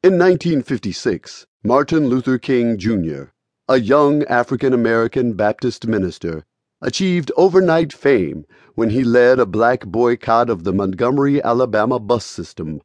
In 0.00 0.12
1956, 0.12 1.46
Martin 1.64 2.06
Luther 2.06 2.38
King, 2.38 2.78
Jr., 2.78 3.32
a 3.68 3.80
young 3.80 4.22
African 4.26 4.72
American 4.72 5.32
Baptist 5.32 5.88
minister, 5.88 6.44
achieved 6.80 7.32
overnight 7.36 7.92
fame 7.92 8.44
when 8.76 8.90
he 8.90 9.02
led 9.02 9.40
a 9.40 9.44
black 9.44 9.84
boycott 9.84 10.50
of 10.50 10.62
the 10.62 10.72
Montgomery, 10.72 11.42
Alabama 11.42 11.98
bus 11.98 12.24
system. 12.24 12.80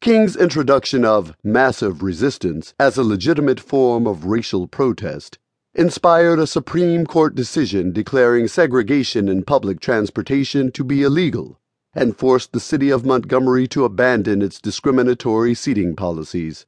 King's 0.00 0.34
introduction 0.34 1.04
of 1.04 1.36
massive 1.44 2.02
resistance 2.02 2.72
as 2.80 2.96
a 2.96 3.04
legitimate 3.04 3.60
form 3.60 4.06
of 4.06 4.24
racial 4.24 4.66
protest 4.66 5.38
inspired 5.74 6.38
a 6.38 6.46
Supreme 6.46 7.04
Court 7.04 7.34
decision 7.34 7.92
declaring 7.92 8.48
segregation 8.48 9.28
in 9.28 9.44
public 9.44 9.78
transportation 9.78 10.72
to 10.72 10.84
be 10.84 11.02
illegal 11.02 11.60
and 11.94 12.16
forced 12.16 12.52
the 12.52 12.60
city 12.60 12.90
of 12.90 13.04
Montgomery 13.04 13.66
to 13.68 13.84
abandon 13.84 14.42
its 14.42 14.60
discriminatory 14.60 15.54
seating 15.54 15.96
policies. 15.96 16.66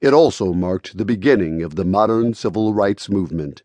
It 0.00 0.14
also 0.14 0.52
marked 0.52 0.96
the 0.96 1.04
beginning 1.04 1.62
of 1.62 1.74
the 1.74 1.84
modern 1.84 2.34
civil 2.34 2.72
rights 2.72 3.08
movement. 3.08 3.62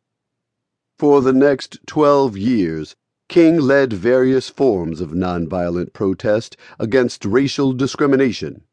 For 0.97 1.21
the 1.21 1.33
next 1.33 1.79
12 1.85 2.37
years, 2.37 2.95
King 3.29 3.59
led 3.59 3.93
various 3.93 4.49
forms 4.49 4.99
of 4.99 5.11
nonviolent 5.11 5.93
protest 5.93 6.57
against 6.79 7.25
racial 7.25 7.73
discrimination. 7.73 8.63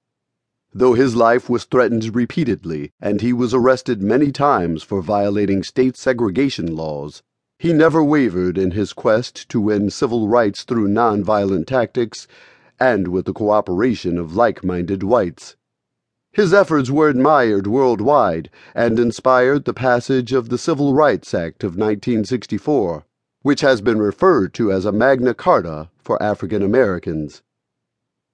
Though 0.72 0.94
his 0.94 1.16
life 1.16 1.48
was 1.48 1.64
threatened 1.64 2.14
repeatedly 2.14 2.92
and 3.00 3.20
he 3.20 3.32
was 3.32 3.54
arrested 3.54 4.02
many 4.02 4.30
times 4.32 4.82
for 4.82 5.02
violating 5.02 5.62
state 5.62 5.96
segregation 5.96 6.76
laws, 6.76 7.22
he 7.60 7.74
never 7.74 8.02
wavered 8.02 8.56
in 8.56 8.70
his 8.70 8.94
quest 8.94 9.46
to 9.50 9.60
win 9.60 9.90
civil 9.90 10.28
rights 10.28 10.62
through 10.62 10.88
nonviolent 10.88 11.66
tactics 11.66 12.26
and 12.80 13.06
with 13.06 13.26
the 13.26 13.34
cooperation 13.34 14.16
of 14.16 14.34
like 14.34 14.64
minded 14.64 15.02
whites. 15.02 15.56
His 16.32 16.54
efforts 16.54 16.88
were 16.88 17.10
admired 17.10 17.66
worldwide 17.66 18.48
and 18.74 18.98
inspired 18.98 19.66
the 19.66 19.74
passage 19.74 20.32
of 20.32 20.48
the 20.48 20.56
Civil 20.56 20.94
Rights 20.94 21.34
Act 21.34 21.62
of 21.62 21.76
1964, 21.76 23.04
which 23.42 23.60
has 23.60 23.82
been 23.82 23.98
referred 23.98 24.54
to 24.54 24.72
as 24.72 24.86
a 24.86 24.92
Magna 24.92 25.34
Carta 25.34 25.90
for 25.98 26.22
African 26.22 26.62
Americans. 26.62 27.42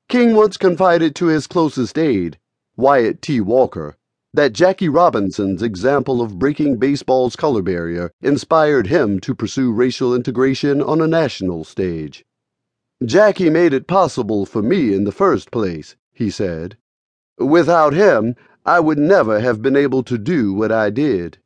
King 0.08 0.36
once 0.36 0.56
confided 0.56 1.16
to 1.16 1.26
his 1.26 1.48
closest 1.48 1.98
aide, 1.98 2.38
Wyatt 2.76 3.22
T. 3.22 3.40
Walker, 3.40 3.95
that 4.36 4.52
Jackie 4.52 4.90
Robinson's 4.90 5.62
example 5.62 6.20
of 6.20 6.38
breaking 6.38 6.76
baseball's 6.76 7.36
color 7.36 7.62
barrier 7.62 8.12
inspired 8.20 8.86
him 8.86 9.18
to 9.20 9.34
pursue 9.34 9.72
racial 9.72 10.14
integration 10.14 10.82
on 10.82 11.00
a 11.00 11.06
national 11.06 11.64
stage. 11.64 12.22
Jackie 13.02 13.48
made 13.48 13.72
it 13.72 13.86
possible 13.86 14.44
for 14.44 14.60
me 14.60 14.92
in 14.92 15.04
the 15.04 15.12
first 15.12 15.50
place, 15.50 15.96
he 16.12 16.28
said. 16.28 16.76
Without 17.38 17.94
him, 17.94 18.36
I 18.66 18.78
would 18.78 18.98
never 18.98 19.40
have 19.40 19.62
been 19.62 19.74
able 19.74 20.02
to 20.02 20.18
do 20.18 20.52
what 20.52 20.70
I 20.70 20.90
did. 20.90 21.38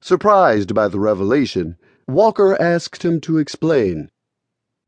Surprised 0.00 0.74
by 0.74 0.88
the 0.88 0.98
revelation, 0.98 1.76
Walker 2.08 2.60
asked 2.60 3.04
him 3.04 3.20
to 3.20 3.38
explain. 3.38 4.10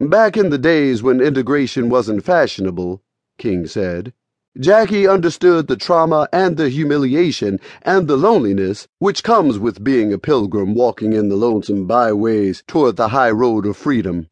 Back 0.00 0.36
in 0.36 0.50
the 0.50 0.58
days 0.58 1.00
when 1.00 1.20
integration 1.20 1.90
wasn't 1.90 2.24
fashionable, 2.24 3.04
King 3.38 3.68
said, 3.68 4.14
Jackie 4.58 5.06
understood 5.06 5.68
the 5.68 5.76
trauma 5.76 6.28
and 6.32 6.56
the 6.56 6.68
humiliation 6.68 7.60
and 7.82 8.08
the 8.08 8.16
loneliness 8.16 8.88
which 8.98 9.22
comes 9.22 9.60
with 9.60 9.84
being 9.84 10.12
a 10.12 10.18
pilgrim 10.18 10.74
walking 10.74 11.12
in 11.12 11.28
the 11.28 11.36
lonesome 11.36 11.86
byways 11.86 12.64
toward 12.66 12.96
the 12.96 13.08
high 13.08 13.30
road 13.30 13.64
of 13.64 13.76
freedom. 13.76 14.26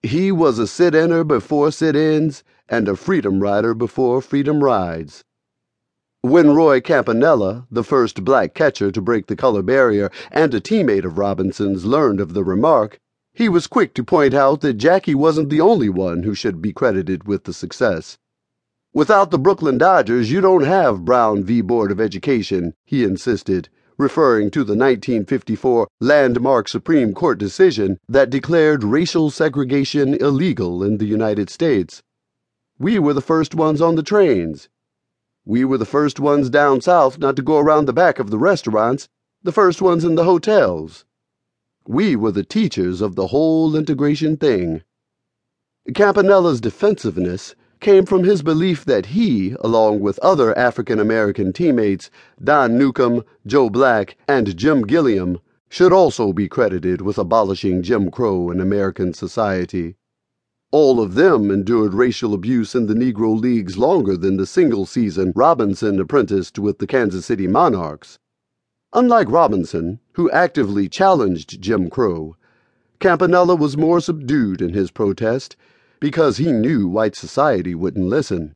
He 0.00 0.30
was 0.30 0.60
a 0.60 0.68
sit 0.68 0.94
inner 0.94 1.24
before 1.24 1.72
sit 1.72 1.96
ins 1.96 2.44
and 2.68 2.88
a 2.88 2.94
freedom 2.94 3.40
rider 3.40 3.74
before 3.74 4.22
freedom 4.22 4.62
rides. 4.62 5.24
When 6.22 6.54
Roy 6.54 6.80
Campanella, 6.80 7.66
the 7.68 7.82
first 7.82 8.24
black 8.24 8.54
catcher 8.54 8.92
to 8.92 9.02
break 9.02 9.26
the 9.26 9.34
color 9.34 9.62
barrier 9.62 10.08
and 10.30 10.54
a 10.54 10.60
teammate 10.60 11.04
of 11.04 11.18
Robinson's, 11.18 11.84
learned 11.84 12.20
of 12.20 12.32
the 12.32 12.44
remark, 12.44 13.00
he 13.34 13.48
was 13.48 13.66
quick 13.66 13.92
to 13.94 14.04
point 14.04 14.34
out 14.34 14.60
that 14.60 14.74
Jackie 14.74 15.16
wasn't 15.16 15.50
the 15.50 15.60
only 15.60 15.88
one 15.88 16.22
who 16.22 16.34
should 16.34 16.62
be 16.62 16.72
credited 16.72 17.26
with 17.26 17.42
the 17.42 17.52
success. 17.52 18.18
Without 18.94 19.30
the 19.30 19.38
Brooklyn 19.38 19.76
Dodgers, 19.76 20.30
you 20.30 20.40
don't 20.40 20.64
have 20.64 21.04
Brown 21.04 21.44
v. 21.44 21.60
Board 21.60 21.92
of 21.92 22.00
Education, 22.00 22.72
he 22.86 23.04
insisted, 23.04 23.68
referring 23.98 24.50
to 24.52 24.60
the 24.60 24.72
1954 24.72 25.86
landmark 26.00 26.68
Supreme 26.68 27.12
Court 27.12 27.38
decision 27.38 27.98
that 28.08 28.30
declared 28.30 28.82
racial 28.82 29.30
segregation 29.30 30.14
illegal 30.14 30.82
in 30.82 30.96
the 30.96 31.04
United 31.04 31.50
States. 31.50 32.02
We 32.78 32.98
were 32.98 33.12
the 33.12 33.20
first 33.20 33.54
ones 33.54 33.82
on 33.82 33.96
the 33.96 34.02
trains. 34.02 34.70
We 35.44 35.66
were 35.66 35.78
the 35.78 35.84
first 35.84 36.18
ones 36.18 36.48
down 36.48 36.80
south 36.80 37.18
not 37.18 37.36
to 37.36 37.42
go 37.42 37.58
around 37.58 37.84
the 37.84 37.92
back 37.92 38.18
of 38.18 38.30
the 38.30 38.38
restaurants, 38.38 39.08
the 39.42 39.52
first 39.52 39.82
ones 39.82 40.02
in 40.02 40.14
the 40.14 40.24
hotels. 40.24 41.04
We 41.86 42.16
were 42.16 42.32
the 42.32 42.42
teachers 42.42 43.02
of 43.02 43.16
the 43.16 43.26
whole 43.26 43.76
integration 43.76 44.38
thing. 44.38 44.82
Campanella's 45.92 46.60
defensiveness 46.60 47.54
came 47.80 48.04
from 48.04 48.24
his 48.24 48.42
belief 48.42 48.84
that 48.84 49.06
he, 49.06 49.54
along 49.60 50.00
with 50.00 50.18
other 50.18 50.56
African 50.58 50.98
American 50.98 51.52
teammates, 51.52 52.10
Don 52.42 52.76
Newcombe, 52.76 53.24
Joe 53.46 53.70
Black, 53.70 54.16
and 54.26 54.56
Jim 54.56 54.82
Gilliam, 54.82 55.38
should 55.68 55.92
also 55.92 56.32
be 56.32 56.48
credited 56.48 57.00
with 57.00 57.18
abolishing 57.18 57.82
Jim 57.82 58.10
Crow 58.10 58.50
in 58.50 58.60
American 58.60 59.12
society. 59.12 59.96
All 60.70 61.00
of 61.00 61.14
them 61.14 61.50
endured 61.50 61.94
racial 61.94 62.34
abuse 62.34 62.74
in 62.74 62.86
the 62.86 62.94
Negro 62.94 63.38
Leagues 63.38 63.78
longer 63.78 64.16
than 64.16 64.36
the 64.36 64.46
single 64.46 64.84
season 64.84 65.32
Robinson 65.34 65.98
apprenticed 66.00 66.58
with 66.58 66.78
the 66.78 66.86
Kansas 66.86 67.26
City 67.26 67.46
Monarchs. 67.46 68.18
Unlike 68.92 69.30
Robinson, 69.30 70.00
who 70.12 70.30
actively 70.30 70.88
challenged 70.88 71.60
Jim 71.60 71.88
Crow, 71.88 72.36
Campanella 73.00 73.54
was 73.54 73.76
more 73.76 74.00
subdued 74.00 74.60
in 74.60 74.72
his 74.72 74.90
protest 74.90 75.56
because 76.00 76.36
he 76.36 76.52
knew 76.52 76.88
white 76.88 77.16
society 77.16 77.74
wouldn't 77.74 78.06
listen. 78.06 78.54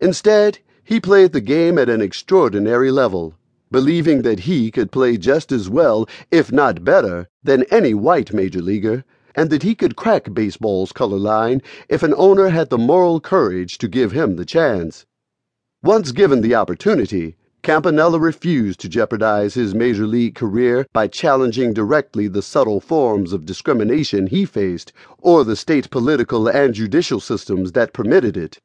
Instead, 0.00 0.58
he 0.84 1.00
played 1.00 1.32
the 1.32 1.40
game 1.40 1.78
at 1.78 1.88
an 1.88 2.00
extraordinary 2.00 2.90
level, 2.90 3.34
believing 3.70 4.22
that 4.22 4.40
he 4.40 4.70
could 4.70 4.90
play 4.90 5.16
just 5.16 5.52
as 5.52 5.68
well, 5.68 6.08
if 6.30 6.50
not 6.52 6.84
better, 6.84 7.28
than 7.42 7.64
any 7.64 7.94
white 7.94 8.32
major 8.32 8.62
leaguer, 8.62 9.04
and 9.34 9.50
that 9.50 9.62
he 9.62 9.74
could 9.74 9.96
crack 9.96 10.32
baseball's 10.34 10.92
color 10.92 11.18
line 11.18 11.62
if 11.88 12.02
an 12.02 12.14
owner 12.16 12.48
had 12.48 12.70
the 12.70 12.78
moral 12.78 13.20
courage 13.20 13.78
to 13.78 13.86
give 13.86 14.12
him 14.12 14.36
the 14.36 14.44
chance. 14.44 15.06
Once 15.82 16.10
given 16.12 16.40
the 16.40 16.54
opportunity, 16.54 17.36
Campanella 17.68 18.18
refused 18.18 18.80
to 18.80 18.88
jeopardize 18.88 19.52
his 19.52 19.74
major 19.74 20.06
league 20.06 20.34
career 20.34 20.86
by 20.94 21.06
challenging 21.06 21.74
directly 21.74 22.26
the 22.26 22.40
subtle 22.40 22.80
forms 22.80 23.30
of 23.30 23.44
discrimination 23.44 24.26
he 24.26 24.46
faced 24.46 24.90
or 25.18 25.44
the 25.44 25.54
state 25.54 25.90
political 25.90 26.48
and 26.48 26.72
judicial 26.72 27.20
systems 27.20 27.72
that 27.72 27.92
permitted 27.92 28.38
it. 28.38 28.58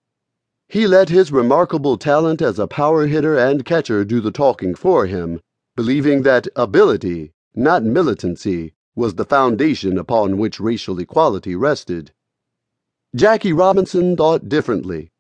He 0.70 0.88
let 0.88 1.10
his 1.10 1.34
remarkable 1.34 1.98
talent 1.98 2.42
as 2.42 2.58
a 2.58 2.66
power 2.66 3.06
hitter 3.08 3.38
and 3.38 3.66
catcher 3.66 4.06
do 4.06 4.22
the 4.22 4.32
talking 4.32 4.74
for 4.74 5.06
him, 5.06 5.42
believing 5.76 6.22
that 6.22 6.48
ability, 6.56 7.34
not 7.54 7.84
militancy, 7.84 8.74
was 8.96 9.16
the 9.16 9.26
foundation 9.26 9.98
upon 9.98 10.38
which 10.38 10.62
racial 10.62 10.98
equality 10.98 11.58
rested. 11.58 12.14
Jackie 13.14 13.52
Robinson 13.52 14.16
thought 14.16 14.48
differently. 14.48 15.12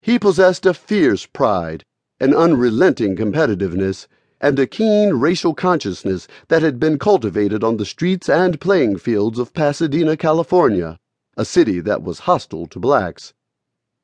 He 0.00 0.20
possessed 0.20 0.64
a 0.64 0.72
fierce 0.72 1.26
pride 1.26 1.82
an 2.20 2.34
unrelenting 2.34 3.14
competitiveness, 3.14 4.06
and 4.40 4.58
a 4.58 4.66
keen 4.66 5.14
racial 5.14 5.54
consciousness 5.54 6.26
that 6.48 6.62
had 6.62 6.78
been 6.78 6.98
cultivated 6.98 7.64
on 7.64 7.76
the 7.76 7.84
streets 7.84 8.28
and 8.28 8.60
playing 8.60 8.96
fields 8.96 9.38
of 9.38 9.52
Pasadena, 9.52 10.16
California, 10.16 10.98
a 11.36 11.44
city 11.44 11.80
that 11.80 12.02
was 12.02 12.20
hostile 12.20 12.66
to 12.66 12.78
blacks. 12.78 13.34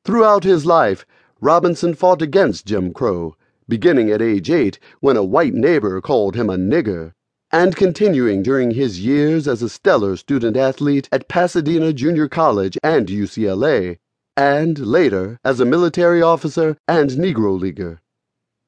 Throughout 0.05 0.43
his 0.43 0.65
life, 0.65 1.05
Robinson 1.41 1.93
fought 1.93 2.21
against 2.21 2.65
Jim 2.65 2.93
Crow, 2.93 3.35
beginning 3.67 4.09
at 4.11 4.21
age 4.21 4.49
eight 4.49 4.79
when 4.99 5.17
a 5.17 5.23
white 5.23 5.53
neighbor 5.53 5.99
called 5.99 6.35
him 6.35 6.49
a 6.49 6.57
nigger, 6.57 7.13
and 7.51 7.75
continuing 7.75 8.43
during 8.43 8.71
his 8.71 9.03
years 9.03 9.47
as 9.47 9.61
a 9.61 9.69
stellar 9.69 10.15
student 10.15 10.55
athlete 10.55 11.09
at 11.11 11.27
Pasadena 11.27 11.91
Junior 11.91 12.27
College 12.27 12.77
and 12.83 13.07
UCLA, 13.07 13.97
and 14.37 14.79
later 14.79 15.39
as 15.43 15.59
a 15.59 15.65
military 15.65 16.21
officer 16.21 16.77
and 16.87 17.09
Negro 17.11 17.59
Leaguer. 17.59 18.01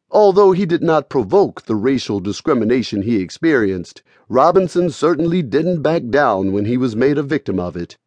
Although 0.09 0.54
he 0.54 0.65
did 0.65 0.81
not 0.81 1.09
provoke 1.09 1.63
the 1.63 1.75
racial 1.75 2.19
discrimination 2.19 3.01
he 3.01 3.18
experienced, 3.18 4.01
Robinson 4.30 4.89
certainly 4.89 5.42
didn't 5.42 5.81
back 5.81 6.07
down 6.09 6.54
when 6.54 6.65
he 6.65 6.77
was 6.77 6.95
made 6.95 7.18
a 7.18 7.24
victim 7.24 7.59
of 7.59 7.75
it. 7.75 7.98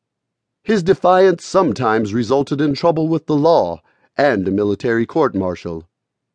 His 0.64 0.82
defiance 0.82 1.44
sometimes 1.44 2.14
resulted 2.14 2.60
in 2.60 2.74
trouble 2.74 3.08
with 3.08 3.26
the 3.26 3.36
law 3.36 3.82
and 4.16 4.46
a 4.48 4.50
military 4.50 5.06
court 5.06 5.34
martial. 5.34 5.88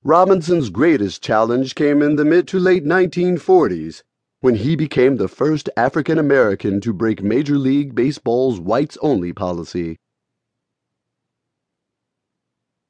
Robinson's 0.04 0.70
greatest 0.70 1.24
challenge 1.24 1.74
came 1.74 2.02
in 2.02 2.16
the 2.16 2.26
mid 2.26 2.48
to 2.50 2.60
late 2.60 2.86
1940s 2.86 4.04
when 4.42 4.56
he 4.56 4.76
became 4.76 5.18
the 5.18 5.28
first 5.28 5.68
African 5.76 6.20
American 6.20 6.80
to 6.82 6.94
break 6.94 7.24
Major 7.24 7.58
League 7.58 7.96
Baseball's 7.96 8.60
whites 8.60 8.98
only 9.02 9.34
policy. 9.34 9.98